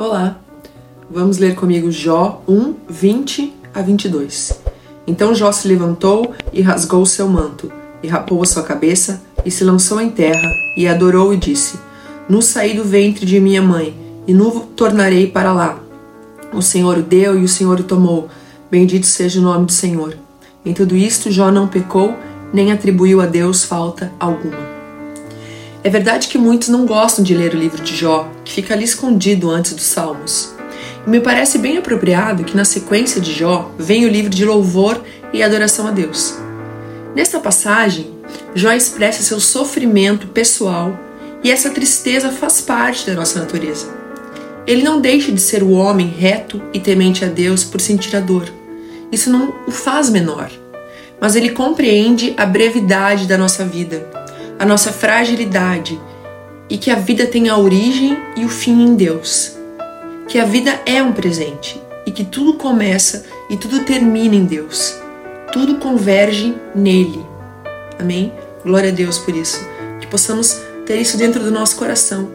[0.00, 0.40] Olá,
[1.10, 4.58] vamos ler comigo Jó 1, 20 a 22.
[5.06, 7.70] Então Jó se levantou e rasgou seu manto,
[8.02, 11.78] e rapou a sua cabeça, e se lançou em terra, e adorou e disse:
[12.30, 13.94] No saí do ventre de minha mãe,
[14.26, 15.78] e no tornarei para lá.
[16.50, 18.26] O Senhor o deu e o Senhor o tomou.
[18.70, 20.16] Bendito seja o nome do Senhor.
[20.64, 22.14] Em tudo isto, Jó não pecou,
[22.54, 24.69] nem atribuiu a Deus falta alguma.
[25.82, 28.84] É verdade que muitos não gostam de ler o livro de Jó, que fica ali
[28.84, 30.50] escondido antes dos Salmos.
[31.06, 35.02] E me parece bem apropriado que na sequência de Jó vem o livro de louvor
[35.32, 36.34] e adoração a Deus.
[37.16, 38.10] Nesta passagem,
[38.54, 40.98] Jó expressa seu sofrimento pessoal
[41.42, 43.88] e essa tristeza faz parte da nossa natureza.
[44.66, 48.20] Ele não deixa de ser o homem reto e temente a Deus por sentir a
[48.20, 48.52] dor.
[49.10, 50.50] Isso não o faz menor,
[51.18, 54.19] mas ele compreende a brevidade da nossa vida
[54.60, 55.98] a nossa fragilidade
[56.68, 59.56] e que a vida tem a origem e o fim em Deus.
[60.28, 64.94] Que a vida é um presente e que tudo começa e tudo termina em Deus.
[65.50, 67.24] Tudo converge nele.
[67.98, 68.34] Amém?
[68.62, 69.66] Glória a Deus por isso.
[69.98, 72.30] Que possamos ter isso dentro do nosso coração.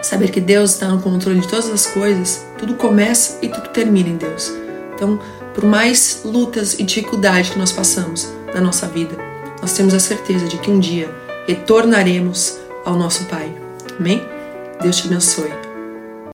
[0.00, 4.08] Saber que Deus está no controle de todas as coisas, tudo começa e tudo termina
[4.08, 4.50] em Deus.
[4.94, 5.20] Então,
[5.54, 9.29] por mais lutas e dificuldades que nós passamos na nossa vida,
[9.60, 11.10] nós temos a certeza de que um dia
[11.46, 13.52] retornaremos ao nosso Pai.
[13.98, 14.22] Amém?
[14.80, 15.69] Deus te abençoe.